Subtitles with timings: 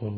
[0.00, 0.08] โอ้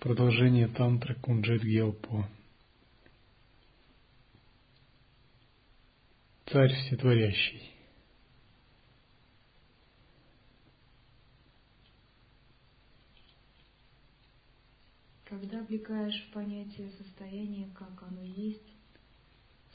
[0.00, 2.26] Продолжение тантры Кунджит Гелпо.
[6.46, 7.70] Царь Всетворящий.
[15.26, 18.72] Когда облекаешь в понятие состояния, как оно есть,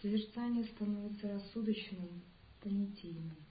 [0.01, 2.23] созерцание становится рассудочным,
[2.61, 3.44] понятийным.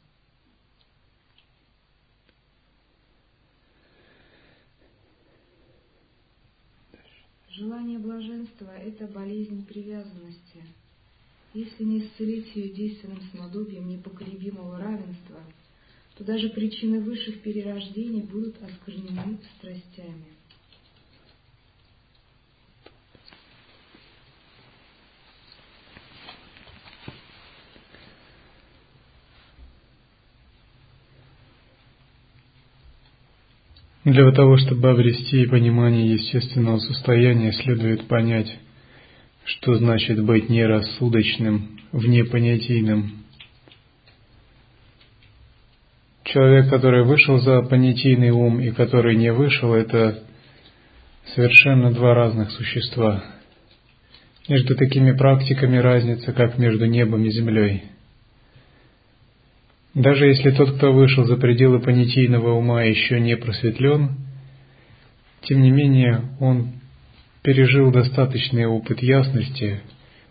[7.56, 10.64] Желание блаженства– это болезнь привязанности.
[11.52, 15.38] Если не исцелить ее действенным самодубием непоколебимого равенства,
[16.16, 20.24] то даже причины высших перерождений будут осквернены страстями.
[34.04, 38.54] Для того, чтобы обрести понимание естественного состояния, следует понять,
[39.46, 43.24] что значит быть нерассудочным, внепонятийным.
[46.24, 50.22] Человек, который вышел за понятийный ум и который не вышел, это
[51.34, 53.24] совершенно два разных существа.
[54.48, 57.84] Между такими практиками разница, как между небом и землей–
[59.94, 64.16] даже если тот, кто вышел за пределы понятийного ума, еще не просветлен,
[65.42, 66.72] тем не менее он
[67.42, 69.80] пережил достаточный опыт ясности,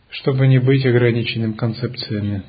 [0.09, 2.44] чтобы не быть ограниченным концепциями.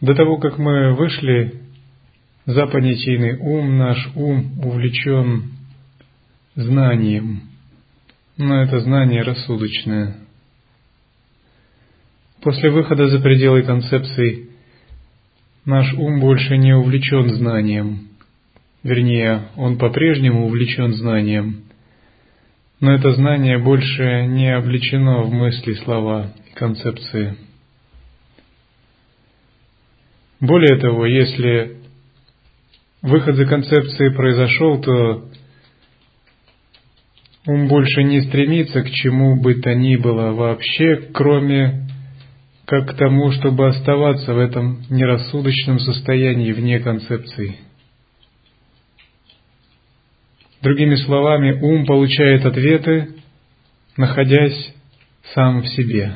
[0.00, 1.69] До того, как мы вышли
[2.46, 5.52] запонятийный ум, наш ум увлечен
[6.54, 7.42] знанием,
[8.36, 10.16] но это знание рассудочное.
[12.42, 14.48] После выхода за пределы концепций
[15.64, 18.08] наш ум больше не увлечен знанием,
[18.82, 21.64] вернее, он по-прежнему увлечен знанием,
[22.80, 27.36] но это знание больше не облечено в мысли, слова и концепции.
[30.40, 31.79] Более того, если
[33.02, 35.28] выход за концепцией произошел, то
[37.46, 41.88] ум больше не стремится к чему бы то ни было вообще, кроме
[42.66, 47.56] как к тому, чтобы оставаться в этом нерассудочном состоянии вне концепции.
[50.62, 53.16] Другими словами, ум получает ответы,
[53.96, 54.74] находясь
[55.34, 56.14] сам в себе,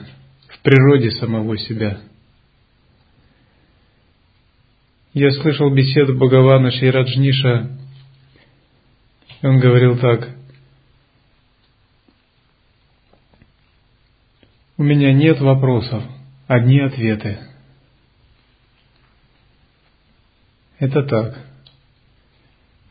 [0.48, 1.98] в природе самого себя–
[5.14, 7.70] я слышал беседу Бхагавана Шейраджниша,
[9.42, 10.28] он говорил так.
[14.76, 16.02] У меня нет вопросов,
[16.48, 17.38] одни ответы.
[20.80, 21.38] Это так.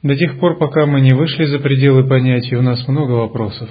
[0.02, 3.70] До тех пор, пока мы не вышли за пределы понятий, у нас много вопросов.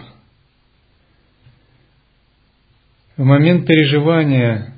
[3.16, 4.74] В момент переживания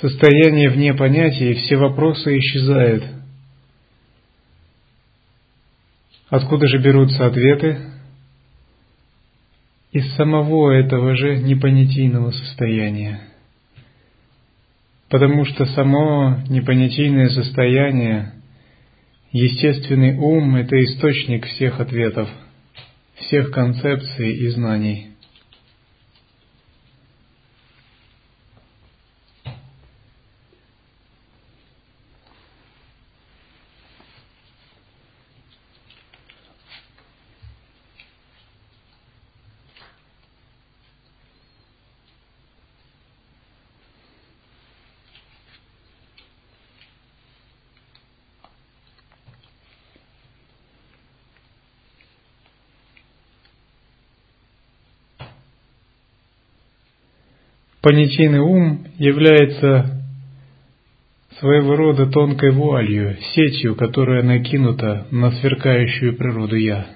[0.00, 3.04] состояние вне понятия, все вопросы исчезают.
[6.28, 7.78] Откуда же берутся ответы?
[9.92, 13.20] Из самого этого же непонятийного состояния.
[15.08, 18.32] Потому что само непонятийное состояние,
[19.30, 22.28] естественный ум– это источник всех ответов,
[23.14, 25.08] всех концепций и знаний–
[57.86, 60.02] Понятийный ум является
[61.38, 66.88] своего рода тонкой вуалью, сетью, которая накинута на сверкающую природу «я».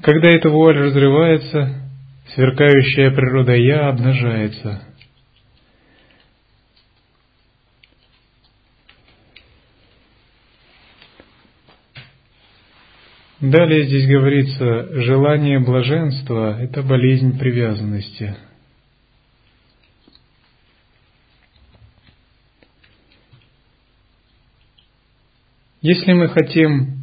[0.00, 1.88] Когда эта вуаль разрывается,
[2.34, 4.82] сверкающая природа «я» обнажается–
[13.50, 18.34] Далее здесь говорится, желание блаженства– это болезнь привязанности.
[25.82, 27.02] Если мы хотим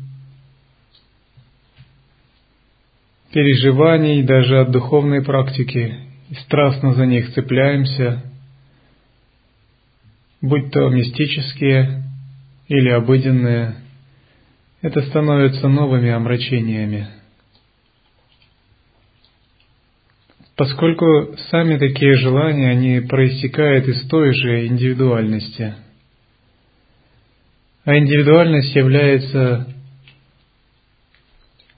[3.32, 5.96] переживаний даже от духовной практики
[6.32, 8.24] и страстно за них цепляемся,
[10.42, 12.04] будь то мистические
[12.68, 13.76] или обыденные–
[14.82, 17.08] это становится новыми омрачениями.
[20.56, 25.76] Поскольку сами такие желания, они проистекают из той же индивидуальности.
[27.84, 29.68] А индивидуальность является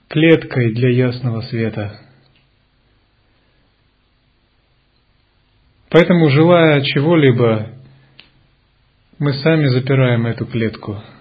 [0.08, 1.98] клеткой для ясного света.
[5.88, 7.70] Поэтому, желая чего-либо,
[9.18, 11.02] мы сами запираем эту клетку–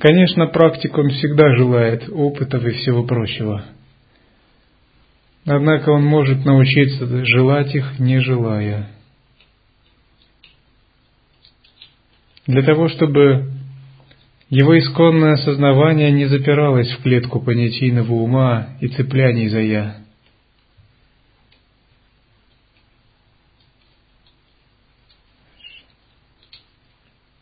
[0.00, 3.66] Конечно, практикум всегда желает опытов и всего прочего.
[5.44, 8.88] Однако он может научиться желать их, не желая.
[12.46, 13.52] Для того, чтобы
[14.48, 19.99] его исконное осознавание не запиралось в клетку понятийного ума и цепляний за «я».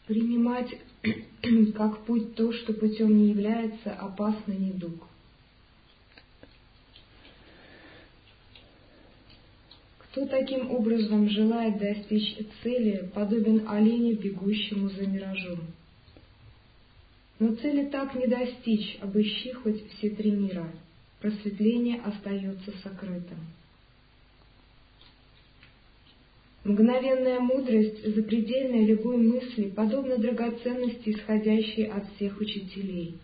[0.09, 0.75] Принимать
[1.77, 5.07] как путь то, что путем не является опасный недуг.
[9.99, 15.61] Кто таким образом желает достичь цели, подобен оленю, бегущему за миражом.
[17.39, 20.73] Но цели так не достичь, обыщи хоть все три мира,
[21.21, 23.39] просветление остается сокрытым.
[26.69, 33.15] Мгновенная мудрость, запредельная любой мысли, подобна драгоценности, исходящей от всех учителей.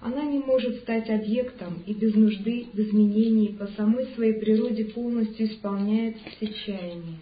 [0.00, 5.46] Она не может стать объектом и без нужды в изменении по самой своей природе полностью
[5.46, 7.20] исполняет все чаяния.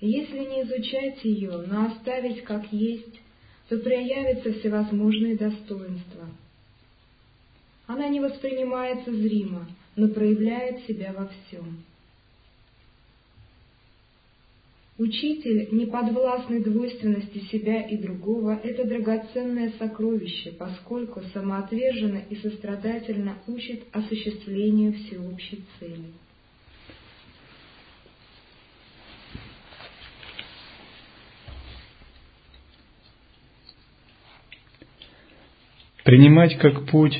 [0.00, 3.20] Если не изучать ее, но оставить как есть,
[3.68, 6.26] то проявятся всевозможные достоинства.
[7.86, 9.66] Она не воспринимается зримо,
[9.96, 11.84] но проявляет себя во всем.
[15.00, 23.84] Учитель, не подвластный двойственности себя и другого, это драгоценное сокровище, поскольку самоотверженно и сострадательно учит
[23.92, 26.12] осуществлению всеобщей цели.
[36.04, 37.18] Принимать как путь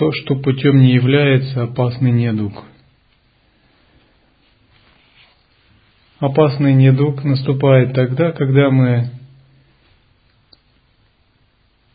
[0.00, 2.64] то, что путем не является, опасный недуг.
[6.18, 9.10] Опасный недуг наступает тогда, когда мы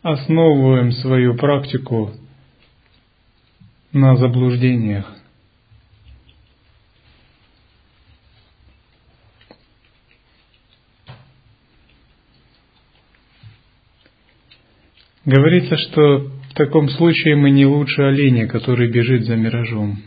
[0.02, 2.12] основываем свою практику
[3.90, 5.12] на заблуждениях.
[15.24, 19.98] Говорится, что в таком случае мы не лучше оленя, который бежит за миражом.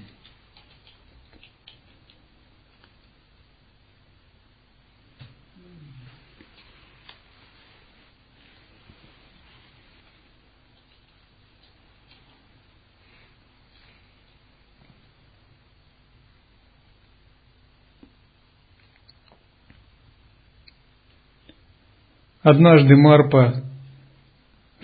[22.41, 23.68] Однажды Марпа,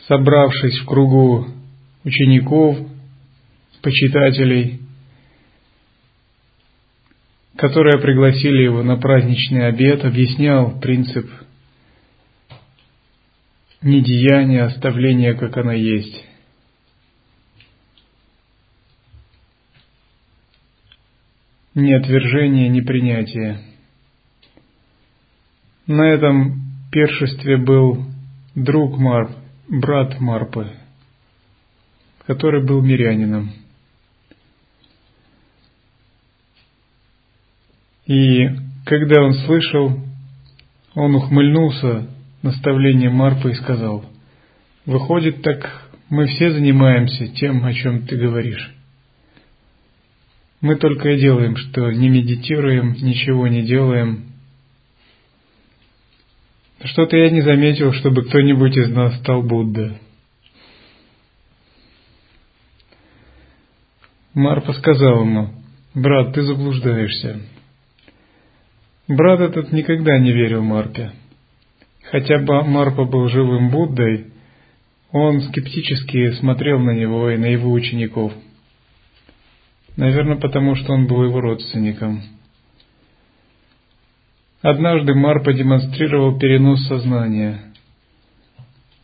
[0.08, 1.48] собравшись в кругу
[2.04, 2.78] учеников,
[3.82, 4.80] почитателей,
[7.56, 11.30] которые пригласили его на праздничный обед, объяснял принцип
[13.82, 16.26] недеяния, оставления, как она есть.
[21.76, 23.60] Ни отвержения, ни принятия.
[25.88, 28.06] На этом пиршестве был
[28.56, 30.72] друг Марп, брат Марпы,
[32.26, 33.52] который был мирянином.
[38.06, 38.48] И
[38.86, 40.00] когда он слышал,
[40.94, 42.08] он ухмыльнулся
[42.42, 44.06] наставлением Марпы и сказал,
[44.86, 48.72] «Выходит, так мы все занимаемся тем, о чем ты говоришь.
[50.62, 54.35] Мы только и делаем, что не медитируем, ничего не делаем,
[56.84, 59.98] что-то я не заметил, чтобы кто-нибудь из нас стал Будда.
[64.34, 65.50] Марпа сказал ему,
[65.94, 67.40] брат, ты заблуждаешься.
[69.08, 71.12] Брат этот никогда не верил Марпе.
[72.12, 74.28] Хотя Марпа был живым Буддой,
[75.12, 78.34] он скептически смотрел на него и на его учеников.
[79.96, 82.22] Наверное, потому что он был его родственником.
[84.66, 87.72] Однажды Мар продемонстрировал перенос сознания,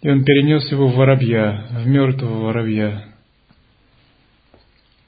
[0.02, 3.06] и он перенес его в воробья, в мертвого воробья,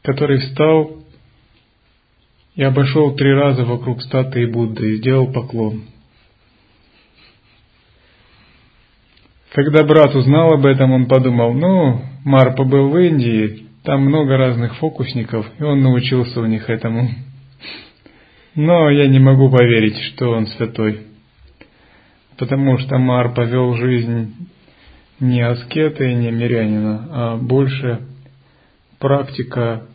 [0.03, 0.99] который встал
[2.53, 5.85] и обошел три раза вокруг статуи Будды и сделал поклон.
[9.53, 14.75] Когда брат узнал об этом, он подумал, ну, Марпа был в Индии, там много разных
[14.75, 17.09] фокусников, и он научился у них этому.
[18.55, 21.07] Но я не могу поверить, что он святой,
[22.37, 24.35] потому что Мар повел жизнь
[25.19, 28.01] не аскета и не мирянина, а больше
[28.99, 29.87] практика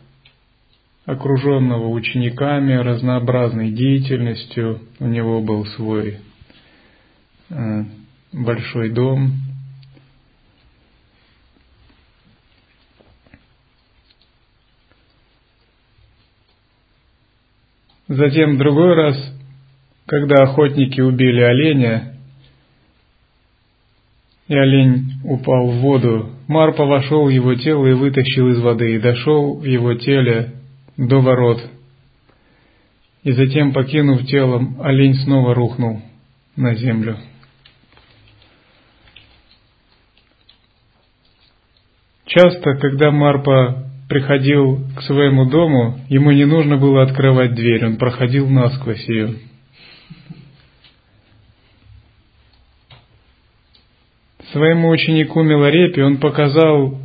[1.06, 4.80] окруженного учениками, разнообразной деятельностью.
[4.98, 6.18] У него был свой
[7.50, 7.84] э,
[8.32, 9.32] большой дом,
[18.08, 19.16] Затем в другой раз,
[20.06, 22.14] когда охотники убили оленя,
[24.48, 28.98] и олень упал в воду, Марпа вошел в его тело и вытащил из воды, и
[28.98, 30.54] дошел в его теле
[30.96, 31.60] до ворот.
[33.24, 36.00] И затем, покинув телом, олень снова рухнул
[36.56, 37.18] на землю.
[42.24, 48.48] Часто, когда Марпа приходил к своему дому, ему не нужно было открывать дверь, он проходил
[48.48, 49.34] насквозь ее.
[54.50, 56.98] Своему ученику Милорепе он показал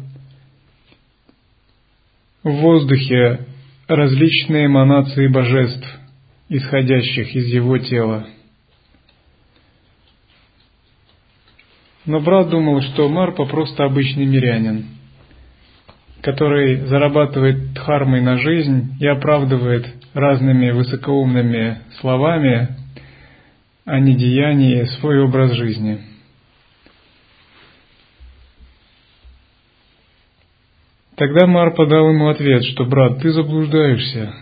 [2.42, 3.48] в воздухе
[3.88, 5.86] различные эманации божеств,
[6.48, 8.28] исходящих из его тела.
[12.06, 14.86] Но брат думал, что Марпа просто обычный мирянин–
[16.24, 22.78] который зарабатывает дхармой на жизнь и оправдывает разными высокоумными словами
[23.86, 26.00] о недеянии свой образ жизни.
[31.18, 34.34] Тогда Мар подал ему ответ, что «Брат, ты заблуждаешься.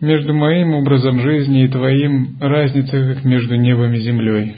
[0.00, 4.56] Между моим образом жизни и твоим разница, как между небом и землей.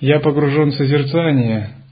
[0.00, 1.83] Я погружен в созерцание,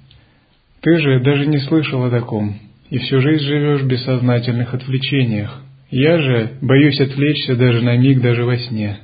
[0.82, 2.58] ты же даже не слышал о таком,
[2.90, 5.62] и всю жизнь живешь в бессознательных отвлечениях.
[5.90, 8.98] Я же боюсь отвлечься даже на миг, даже во сне.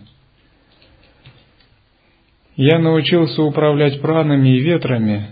[2.56, 5.28] Я научился управлять пранами и ветрами.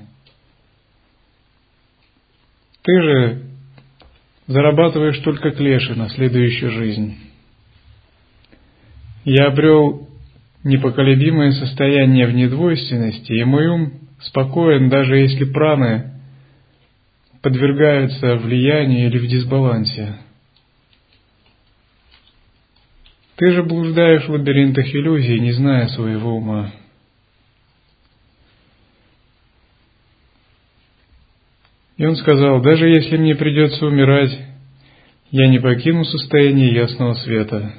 [2.83, 3.43] Ты же
[4.47, 7.17] зарабатываешь только клеши на следующую жизнь.
[9.25, 10.09] Я обрел
[10.62, 16.15] непоколебимое состояние в недвойственности, и мой ум спокоен, даже если праны
[17.43, 20.16] подвергаются влиянию или в дисбалансе.
[23.37, 26.73] Ты же блуждаешь в лабиринтах иллюзий, не зная своего ума.
[31.99, 34.38] И он сказал, даже если мне придется умирать,
[35.31, 37.73] я не покину состояние ясного света.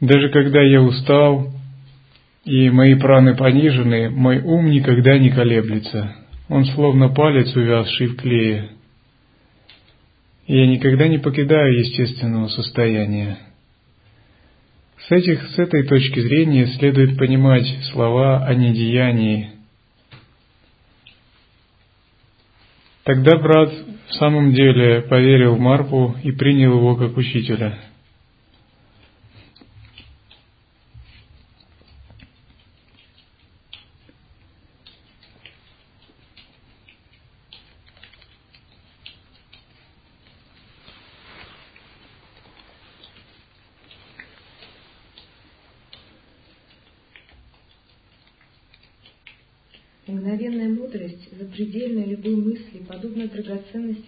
[0.00, 1.52] Даже когда я устал
[2.44, 6.16] и мои праны понижены, мой ум никогда не колеблется.
[6.50, 8.70] Он словно палец, увязший в клее.
[10.48, 13.38] Я никогда не покидаю естественного состояния.
[15.06, 19.50] С, этих, с этой точки зрения следует понимать слова о недеянии.
[23.04, 23.72] Тогда брат
[24.08, 27.78] в самом деле поверил Марпу и принял его как учителя–
[51.60, 53.28] запредельной любой мысли, подобно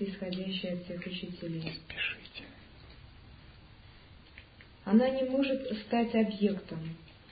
[0.03, 1.61] драгоценности, исходящей от всех учителей.
[1.61, 2.45] Спешите.
[4.85, 6.81] Она не может стать объектом,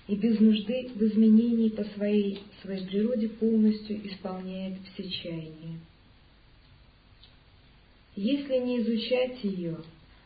[0.06, 5.78] и без нужды в изменении по своей, своей природе полностью исполняет все чаяния.
[8.16, 9.76] Если не изучать ее,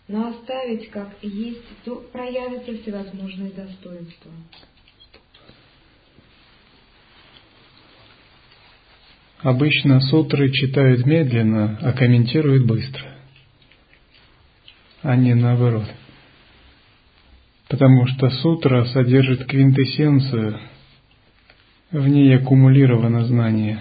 [0.09, 4.33] но оставить как есть, то проявятся всевозможные достоинства.
[9.45, 13.05] Обычно сутры читают медленно, а комментируют быстро.
[15.03, 15.85] А не наоборот.
[17.69, 20.61] Потому что сутра содержит квинтэссенцию,
[21.91, 23.81] в ней аккумулировано знание.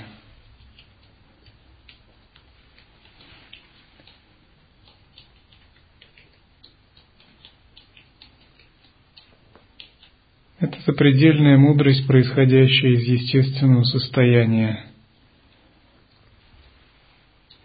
[10.60, 14.88] Это запредельная мудрость, происходящая из естественного состояния–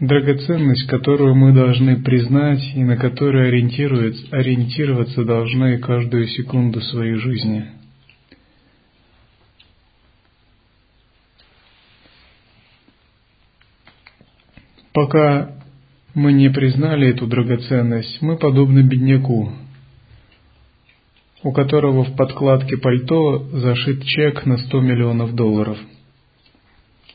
[0.01, 7.67] драгоценность, которую мы должны признать и на которую ориентироваться должны каждую секунду своей жизни.
[14.93, 15.53] Пока
[16.15, 19.53] мы не признали эту драгоценность, мы подобны бедняку,
[21.43, 25.79] у которого в подкладке пальто зашит чек на 100 миллионов долларов.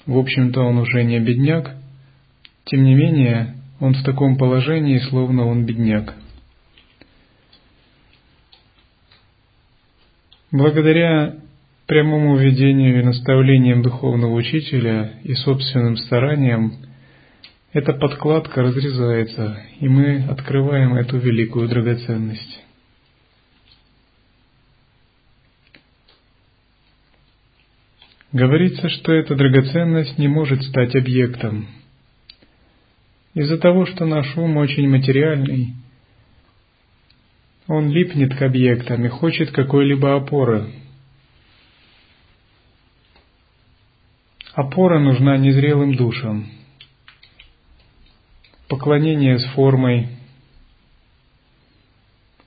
[0.06, 1.76] В общем-то, он уже не бедняк,
[2.66, 6.14] тем не менее, он в таком положении, словно он бедняк.
[10.52, 11.36] Благодаря
[11.88, 16.74] прямому ведению и наставлениям духовного учителя и собственным стараниям,
[17.74, 22.64] эта подкладка разрезается, и мы открываем эту великую драгоценность.
[28.32, 31.68] Говорится, что эта драгоценность не может стать объектом–
[33.34, 35.74] из-за того, что наш ум очень материальный,
[37.68, 40.72] он липнет к объектам и хочет какой-либо опоры.
[44.54, 46.46] Опора нужна незрелым душам.
[48.68, 50.10] Поклонение с формой,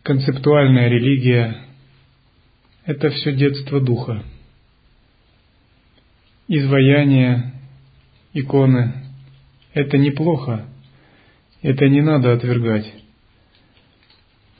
[0.03, 1.65] концептуальная религия–
[2.85, 4.23] это все детство духа.
[6.47, 7.55] Изваяние,
[8.33, 8.93] иконы–
[9.75, 10.69] это неплохо,
[11.67, 12.87] это не надо отвергать.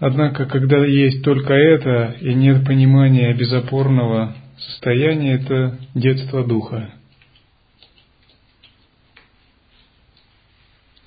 [0.01, 6.91] Однако, когда есть только это и нет понимания безопорного состояния, это детство духа.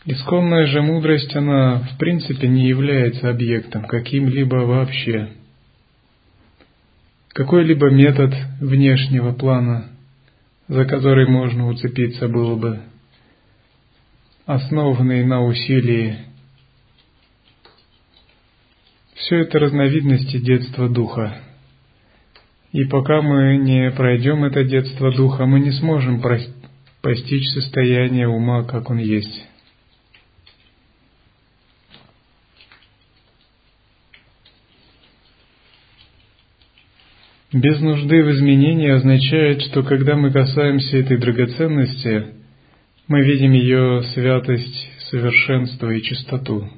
[0.05, 5.31] Исконная же мудрость, она в принципе не является объектом каким-либо вообще.
[7.33, 9.89] Какой-либо метод внешнего плана,
[10.69, 12.79] за который можно уцепиться было бы
[14.49, 16.17] основанные на усилии.
[19.13, 21.37] Все это разновидности детства духа.
[22.71, 26.19] И пока мы не пройдем это детство духа, мы не сможем
[27.01, 29.45] постичь состояние ума, как он есть.
[37.53, 42.38] Без нужды в изменении означает, что когда мы касаемся этой драгоценности,
[43.09, 46.69] мы видим ее святость, совершенство и чистоту.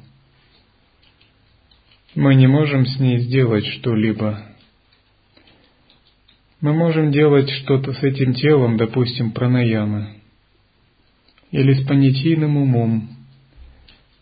[2.16, 4.42] Мы не можем с ней сделать что-либо.
[6.62, 10.22] Мы можем делать что-то с этим телом, допустим, пранаямы,
[11.52, 13.10] или с понятийным умом,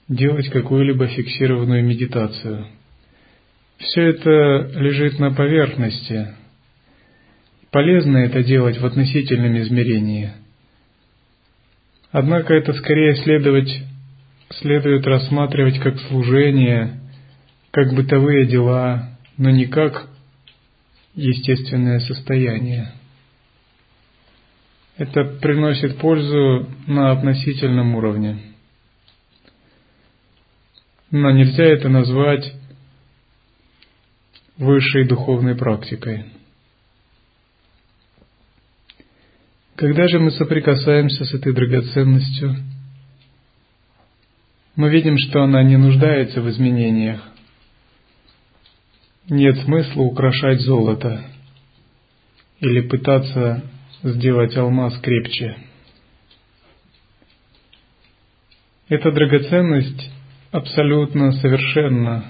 [0.08, 2.66] делать какую-либо фиксированную медитацию.
[3.78, 6.34] Все это лежит на поверхности.
[7.70, 10.32] Полезно это делать в относительном измерении–
[12.12, 13.84] Однако это скорее следовать,
[14.52, 17.00] следует рассматривать как служение,
[17.72, 20.08] как бытовые дела, но не как
[21.14, 22.94] естественное состояние.
[24.98, 28.40] Это приносит пользу на относительном уровне.
[31.12, 32.54] Но нельзя это назвать
[34.58, 36.26] высшей духовной практикой.
[39.80, 42.54] Когда же мы соприкасаемся с этой драгоценностью,
[44.76, 47.22] мы видим, что она не нуждается в изменениях.
[49.30, 51.24] Нет смысла украшать золото
[52.60, 53.64] или пытаться
[54.04, 55.56] сделать алмаз крепче.
[58.90, 60.12] Эта драгоценность
[60.52, 62.26] абсолютно совершенна.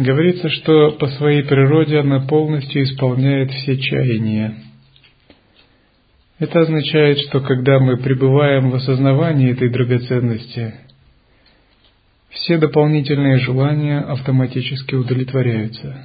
[0.00, 4.54] Говорится, что по своей природе она полностью исполняет все чаяния.
[6.38, 10.74] Это означает, что когда мы пребываем в осознавании этой драгоценности,
[12.30, 16.02] все дополнительные желания автоматически удовлетворяются.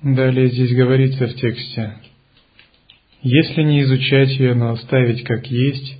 [0.00, 1.98] Далее здесь говорится в тексте,
[3.20, 5.99] если не изучать ее, но оставить как есть,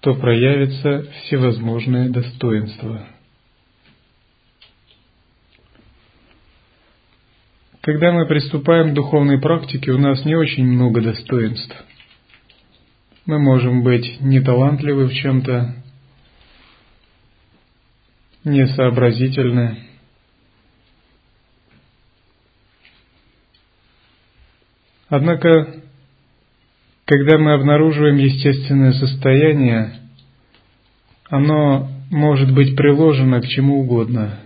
[0.00, 3.06] то проявится всевозможные достоинства.
[7.82, 11.74] Когда мы приступаем к духовной практике, у нас не очень много достоинств.
[13.26, 15.74] Мы можем быть неталантливы в чем-то,
[18.44, 19.90] несообразительны,
[25.10, 25.82] Однако,
[27.10, 29.94] когда мы обнаруживаем естественное состояние,
[31.28, 34.38] оно может быть приложено к чему угодно.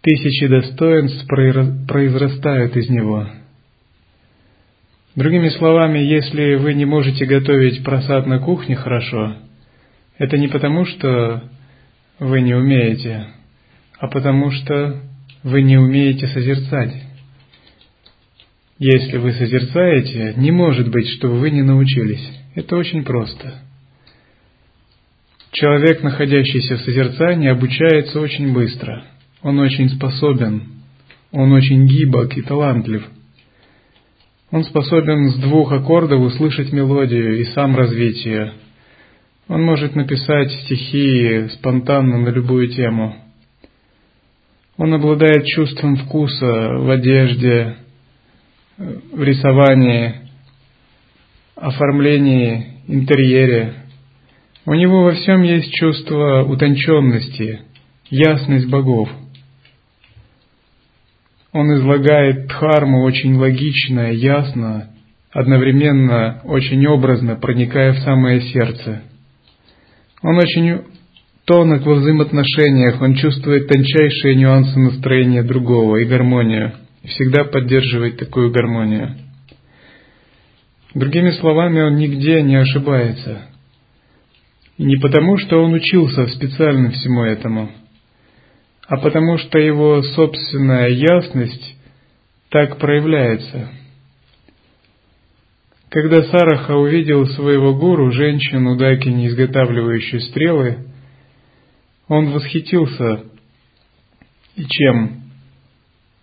[0.00, 3.28] Тысячи достоинств произрастают из него.
[5.14, 9.36] Другими словами, если вы не можете готовить просад на кухне хорошо,
[10.18, 11.44] это не потому, что
[12.18, 13.26] вы не умеете,
[14.00, 15.00] а потому что
[15.44, 17.11] вы не умеете созерцать.
[18.84, 22.28] Если вы созерцаете, не может быть, чтобы вы не научились.
[22.56, 23.60] Это очень просто.
[25.52, 29.04] Человек, находящийся в созерцании, обучается очень быстро.
[29.40, 30.64] Он очень способен.
[31.30, 33.04] Он очень гибок и талантлив.
[34.50, 38.26] Он способен с двух аккордов услышать мелодию и сам развить.
[39.46, 43.14] Он может написать стихи спонтанно на любую тему.
[44.76, 47.76] Он обладает чувством вкуса в одежде,
[48.78, 50.14] в рисовании,
[51.56, 53.74] оформлении, интерьере.
[54.64, 57.60] У него во всем есть чувство утонченности,
[58.10, 59.08] ясность богов.
[61.52, 64.90] Он излагает дхарму очень логично, ясно,
[65.30, 69.02] одновременно очень образно, проникая в самое сердце.
[70.22, 70.82] Он очень
[71.44, 78.50] тонок во взаимоотношениях, он чувствует тончайшие нюансы настроения другого и гармонию– и всегда поддерживает такую
[78.50, 79.16] гармонию.
[80.94, 83.46] Другими словами, он нигде не ошибается.
[84.76, 87.70] И не потому, что он учился специально всему этому,
[88.86, 91.76] а потому что его собственная ясность
[92.50, 93.70] так проявляется.
[95.88, 100.86] Когда Сараха увидел своего гуру, женщину Дакини, изготавливающую стрелы,
[102.08, 103.24] он восхитился
[104.56, 105.21] и чем?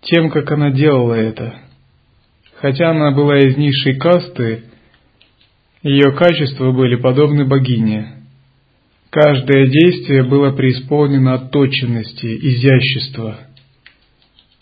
[0.02, 1.60] Тем, как она делала это.
[2.56, 4.64] Хотя она была из низшей касты,
[5.82, 8.16] ее качества были подобны богине.
[9.10, 13.40] Каждое действие было преисполнено отточенности, изящества.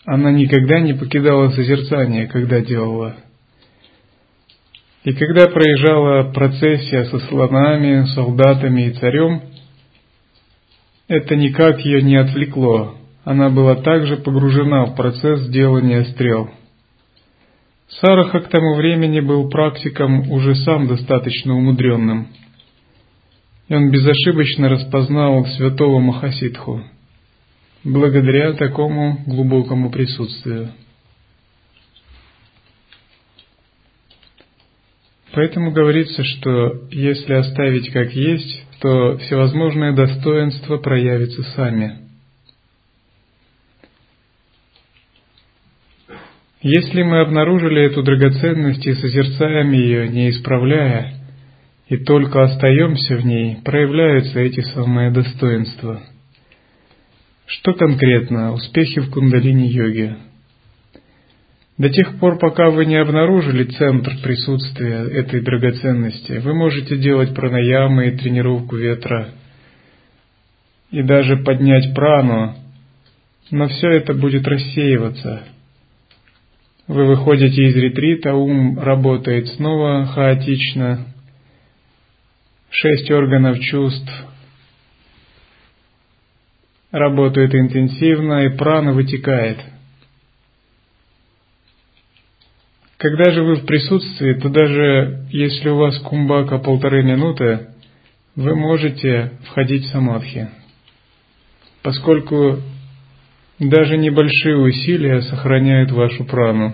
[0.05, 3.17] Она никогда не покидала созерцание, когда делала.
[5.03, 9.41] И когда проезжала процессия со слонами, солдатами и царем,
[11.07, 12.98] это никак ее не отвлекло
[13.29, 16.49] она была также погружена в процесс делания стрел.
[17.87, 22.29] Сараха к тому времени был практиком уже сам достаточно умудренным,
[23.67, 26.81] и он безошибочно распознал святого Махасидху,
[27.83, 30.71] благодаря такому глубокому присутствию.
[35.33, 41.99] Поэтому говорится, что если оставить как есть, то всевозможные достоинства проявятся сами–
[46.61, 51.13] Если мы обнаружили эту драгоценность и созерцаем ее, не исправляя,
[51.87, 56.01] и только остаемся в ней, проявляются эти самые достоинства.
[57.45, 58.51] Что конкретно?
[58.51, 60.17] Успехи в кундалини-йоге.
[61.77, 68.09] До тех пор, пока вы не обнаружили центр присутствия этой драгоценности, вы можете делать пранаямы
[68.09, 69.29] и тренировку ветра,
[70.91, 72.55] и даже поднять прану,
[73.49, 75.43] но все это будет рассеиваться.
[76.89, 81.05] Вы выходите из ретрита, ум работает снова хаотично,
[82.71, 84.11] шесть органов чувств
[86.91, 89.59] работают интенсивно, и прана вытекает–
[92.99, 97.69] Когда же вы в присутствии, то даже если у вас кумбака полторы минуты,
[98.35, 100.49] вы можете входить в самадхи,
[101.81, 102.59] поскольку
[103.59, 106.73] даже небольшие усилия сохраняют вашу прану.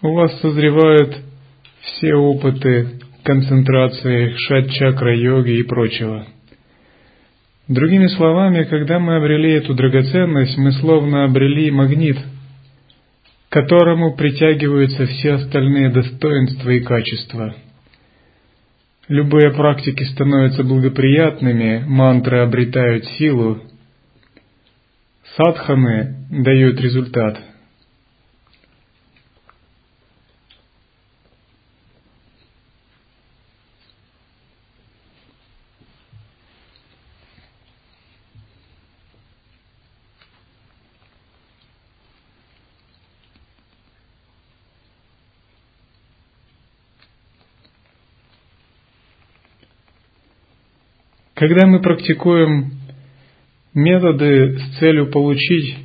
[0.00, 1.18] У вас созревают
[1.80, 6.26] все опыты концентрации, шат-чакра, йоги и прочего–
[7.68, 15.32] Другими словами, когда мы обрели эту драгоценность, мы словно обрели магнит, к которому притягиваются все
[15.32, 17.54] остальные достоинства и качества.
[19.08, 23.62] Любые практики становятся благоприятными, мантры обретают силу,
[25.36, 27.40] садханы дают результат–
[51.38, 52.72] Когда мы практикуем
[53.72, 55.78] методы с целью получить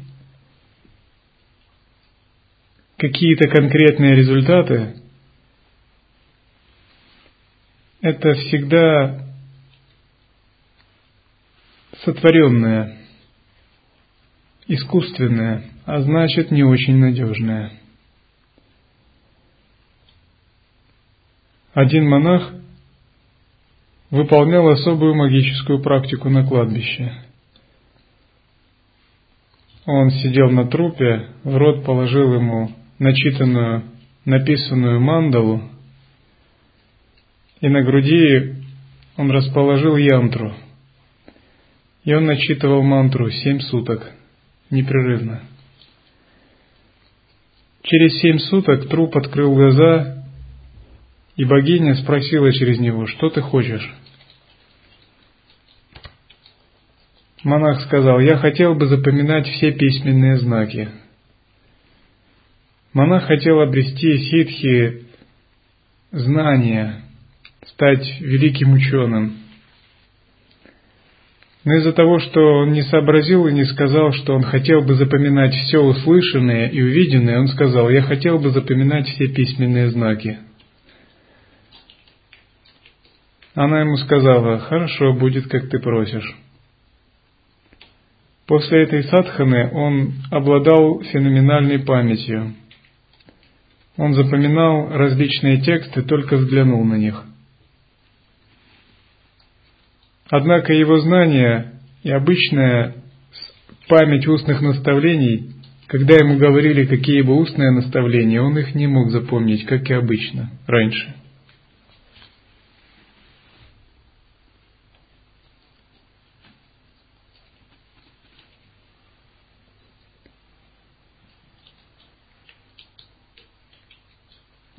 [2.97, 4.95] какие-то конкретные результаты,
[8.01, 9.27] это всегда
[12.03, 12.97] сотворенное,
[14.65, 17.73] искусственное, а значит не очень надежное.
[21.75, 22.55] Один монах
[24.13, 27.13] выполнял особую магическую практику на кладбище.
[29.87, 33.85] Он сидел на трупе, в рот положил ему начитанную,
[34.23, 35.63] написанную мандалу,
[37.59, 38.53] и на груди
[39.17, 40.53] он расположил янтру.
[42.03, 44.11] И он начитывал мантру семь суток,
[44.69, 45.41] непрерывно.
[47.81, 50.23] Через семь суток труп открыл глаза,
[51.35, 53.91] и богиня спросила через него, что ты хочешь?
[57.43, 60.89] Монах сказал, я хотел бы запоминать все письменные знаки.
[62.93, 65.07] Монах хотел обрести ситхи
[66.11, 67.01] знания,
[67.65, 69.39] стать великим ученым.
[71.65, 75.53] Но из-за того, что он не сообразил и не сказал, что он хотел бы запоминать
[75.53, 80.39] все услышанное и увиденное, он сказал, я хотел бы запоминать все письменные знаки.
[83.53, 86.42] Она ему сказала, хорошо, будет, как ты просишь.
[88.47, 92.53] После этой садханы он обладал феноменальной памятью.
[93.95, 97.23] Он запоминал различные тексты, только взглянул на них.
[100.29, 102.95] Однако его знания и обычная
[103.87, 105.51] память устных наставлений,
[105.87, 110.49] когда ему говорили какие бы устные наставления, он их не мог запомнить, как и обычно,
[110.67, 111.15] раньше–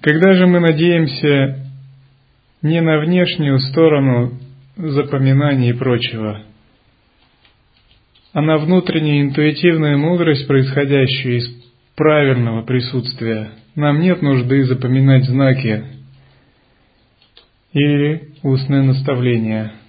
[0.05, 1.61] Когда же мы надеемся
[2.61, 4.35] не на внешнюю сторону
[4.77, 6.43] запоминания и прочего,
[8.35, 11.49] а на внутреннюю интуитивную мудрость, происходящую из
[11.97, 15.85] правильного присутствия, нам нет нужды запоминать знаки
[17.73, 19.73] или устное наставление–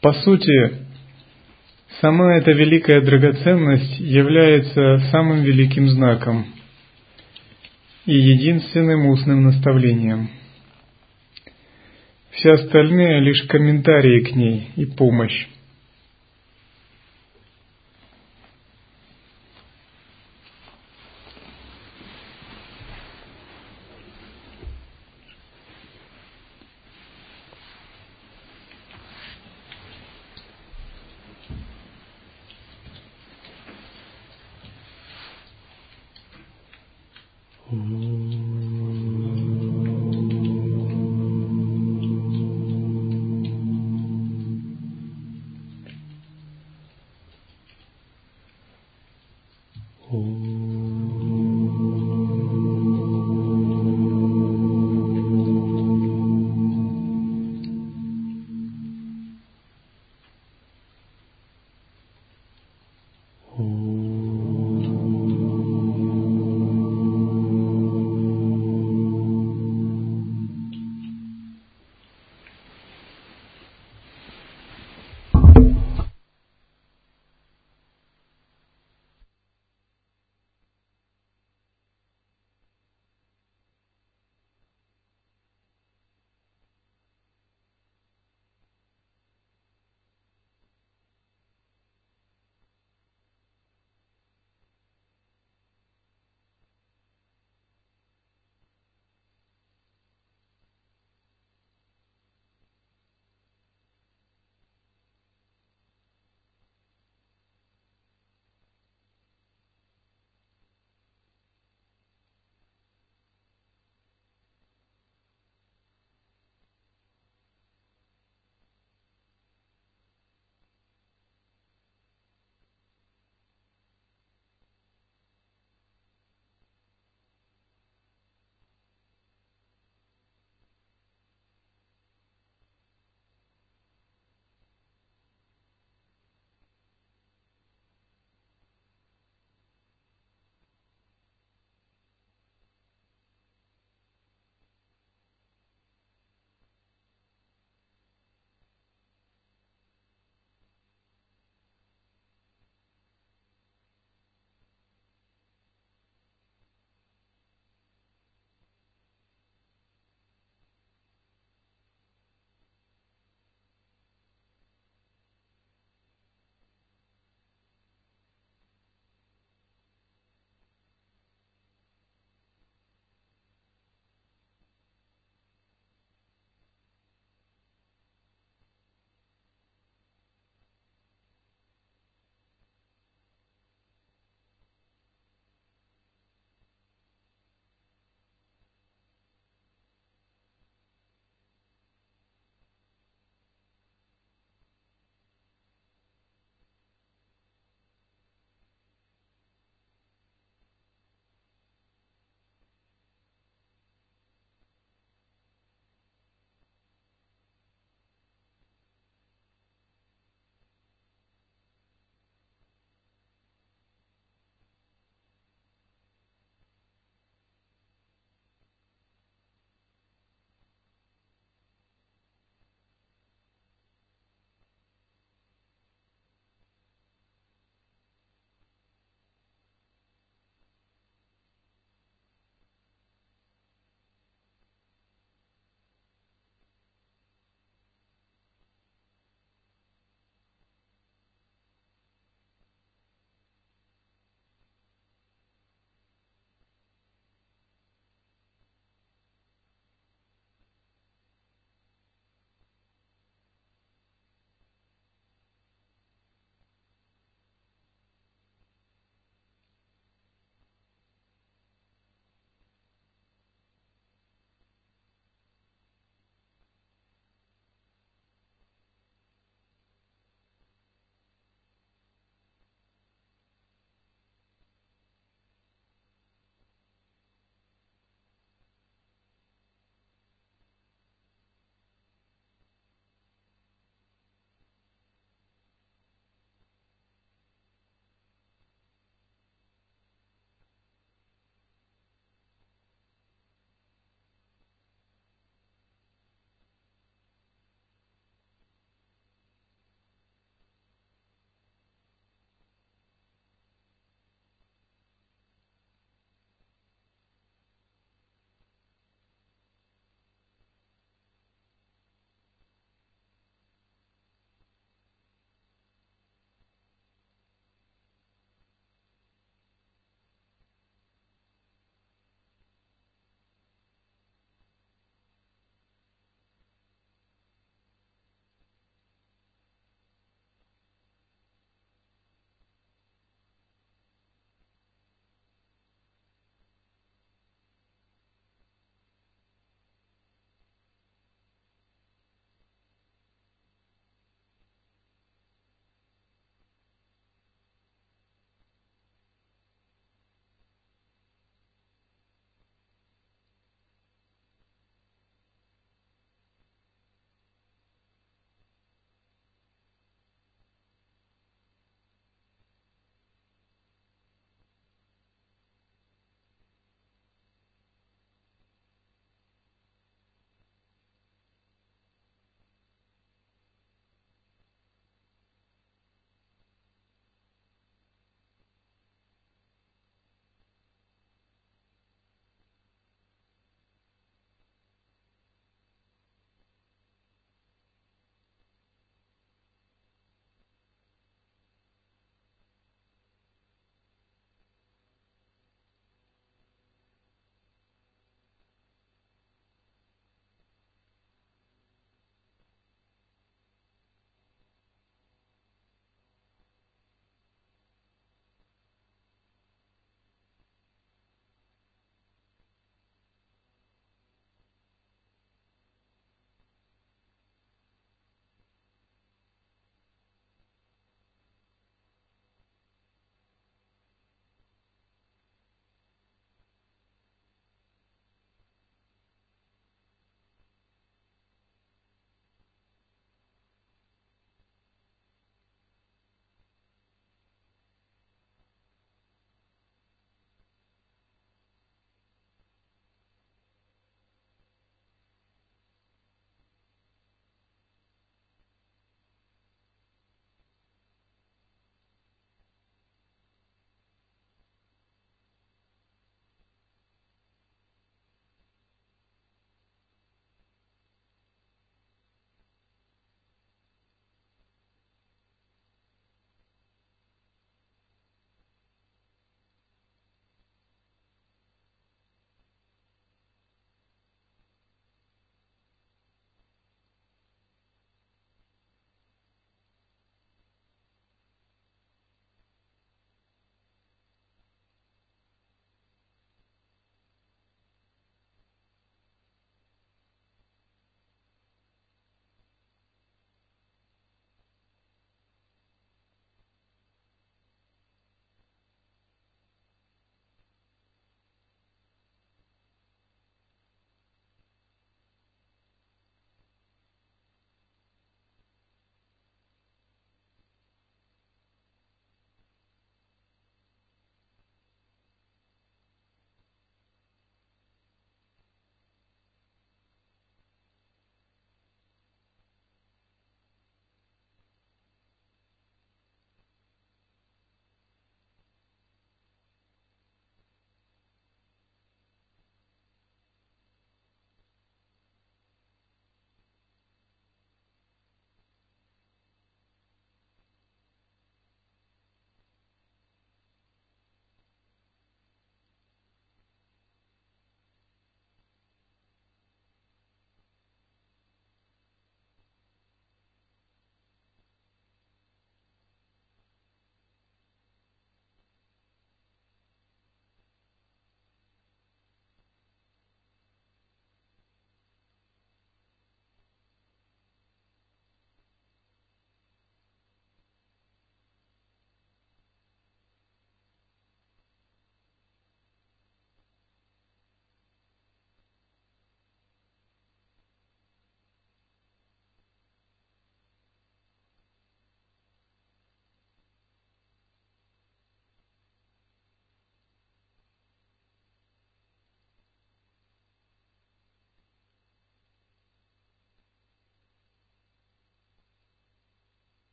[0.00, 0.76] По сути,
[2.00, 6.46] сама эта великая драгоценность является самым великим знаком
[8.06, 10.30] и единственным устным наставлением.
[12.30, 15.48] Все остальные лишь комментарии к ней и помощь.